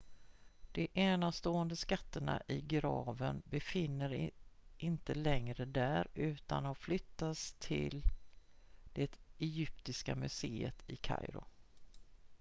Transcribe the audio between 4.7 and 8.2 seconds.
inte längre där utan har flyttats till